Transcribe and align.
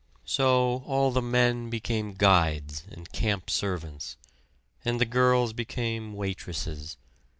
So 0.25 0.81
all 0.87 1.11
the 1.11 1.21
men 1.21 1.69
became 1.69 2.13
"guides" 2.15 2.85
and 2.89 3.11
camp 3.11 3.51
servants, 3.51 4.17
and 4.83 4.99
the 4.99 5.05
girls 5.05 5.53
became 5.53 6.13
waitresses. 6.15 6.97